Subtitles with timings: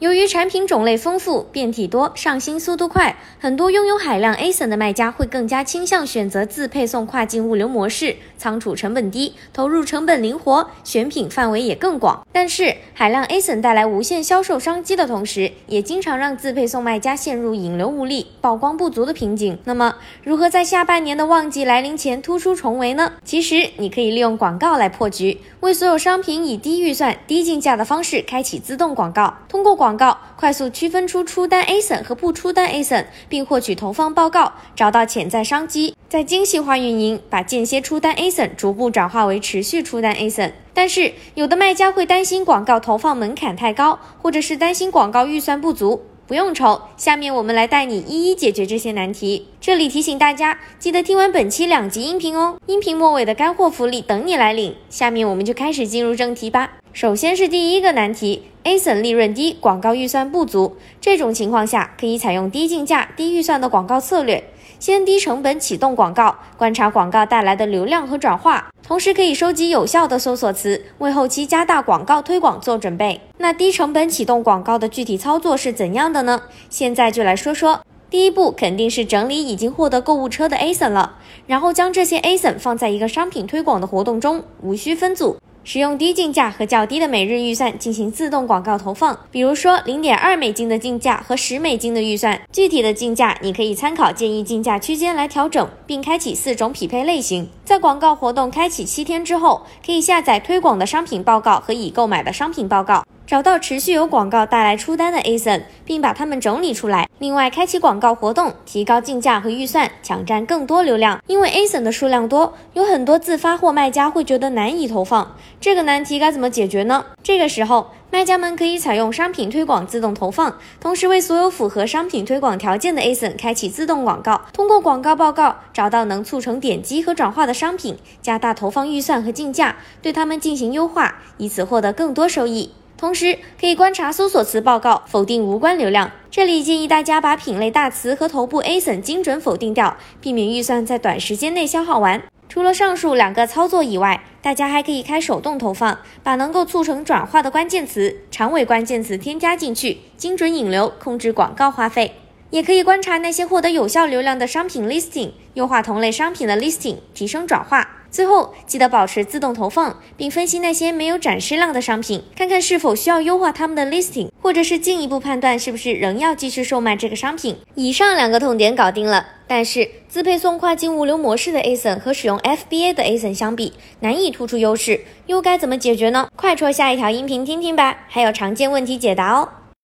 [0.00, 12.26] 由于产品种类丰富、变体多、上新速度快，很多拥有海量 ASIN 的卖家会更加倾向选择自配送跨境物流模式，仓储成本低，投入成本灵活，选品范围也更广。
[12.32, 19.58] 但是，海量 ASIN 带来无限销售商机的同时，也经常让自配送卖家陷入引流无力、曝光不足的瓶颈。
[19.64, 23.12] 那么，如何在下半年的旺季来临前突出重围呢？
[23.22, 29.89] 其实，你可以利用广告来破局，为所有商品以低预算、低竞价的方式开启自动广告，通过广。
[29.90, 40.52] 广告快速区分出出单 ASIN 和不出单 ASIN，并获取投放报告，找到潜在商机，再精细化运营，把间歇出单 ASIN 逐步转化为持续出单 ASIN。
[40.72, 46.04] 但是有的卖家会担心广告投放门槛太高，或者是担心广告预算不足。
[46.30, 49.48] 不用愁，下面我们来带你一一解决这些难题。
[49.60, 54.76] 这里提醒大家，记得听完本期两集音频哦，音频末尾的干货福利等你来领。
[54.88, 56.74] 下面我们就开始进入正题吧。
[56.92, 60.76] 首先是第一个难题，ASIN 利润低，广告预算不足。
[61.00, 73.20] 这种情况下，可以采用低竞价、低预算的广告策略，先低成本启动广告，观察广告带来的流量和转化，同时可以收集有效的搜索词，为后期加大广告推广做准备。
[73.38, 76.42] 那低成本启动广告的具体操作是怎样的呢？
[76.68, 77.82] 现在就来说说。
[78.10, 85.36] 第一步肯定是整理已经获得购物车的 ASIN 了，然后将这些 ASIN 放在一个商品推广的活动中，无需分组。
[85.62, 97.48] 使用低竞价和较低的每日预算进行自动广告投放，比如说零点二美金的竞价和十美金的预算，具体的竞价你可以参考建议竞价区间来调整，并开启四种匹配类型。
[97.64, 103.04] 在广告活动开启七天之后，可以下载推广的商品报告和已购买的商品报告。
[103.30, 107.08] 找到持续有广告带来出单的 ASIN，并把它们整理出来。
[107.20, 111.22] 另外，开启广告活动，提高竞价和预算，抢占更多流量。
[111.28, 115.36] 因为 ASIN 的数量多，有很多自发货卖家会觉得难以投放。
[115.60, 117.04] 这个难题该怎么解决呢？
[117.22, 124.40] 这个时候，卖家们可以采用商品推广自动投放，同时为所有符合商品推广条件的 ASIN 开启自动广告。
[124.52, 132.72] 通过广告报告找到能促成点击和转化的商品，加大投放预算和竞价，对他们进行优化，以此获得更多收益。
[133.00, 136.12] 同时可以观察搜索词报告，否定无关流量。
[136.30, 142.22] 这里建议大家把品类大词和头部 ASIN 精准否定掉，避免预算在短时间内消耗完。
[142.46, 152.12] 除了上述两个操作以外，大家还可以开手动投放，把能够促成转化的关键词、长尾关键词添加进去，精准引流，控制广告花费。
[152.50, 157.96] 也可以观察那些获得有效流量的商品 listing，优化同类商品的 listing，提升转化。
[158.10, 167.56] 最后，记得保持自动投放，并分析那些没有展示量的商品，看看是否需要优化他们的 listing，或者是进一步判断是不是仍要继续售卖这个商品。
[167.76, 176.28] 以上两个痛点搞定了，但是自配送跨境物流模式的 ASIN 和使用 FBA 的 ASIN 相比，难以突出优势，又该怎么解决呢？
[176.34, 179.48] 快戳下一条音频听听吧，还有常见问题解答哦。